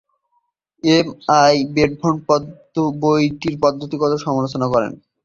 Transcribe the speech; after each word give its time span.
M. 0.83 1.07
I. 1.37 1.55
Belonov 1.73 2.27
বইটির 3.01 3.55
পদ্ধতিগত 3.63 4.11
সমালোচনা 4.25 4.67
করেন। 4.73 4.93